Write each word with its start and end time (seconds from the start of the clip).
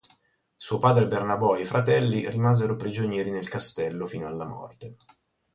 Suo 0.55 0.79
padre 0.79 1.05
Bernabò 1.05 1.55
e 1.55 1.59
i 1.59 1.63
fratelli 1.63 2.27
rimasero 2.27 2.75
prigionieri 2.75 3.29
nel 3.29 3.47
castello 3.49 4.07
fino 4.07 4.25
alla 4.25 4.47
morte. 4.47 4.95